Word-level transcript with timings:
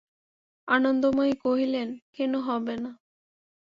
আনন্দময়ী 0.67 1.33
কহিলেন, 1.43 1.89
কেন 2.13 2.33
হবে 2.39 2.75
না? 2.83 2.91